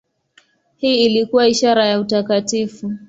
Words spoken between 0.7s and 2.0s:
Hii ilikuwa ishara ya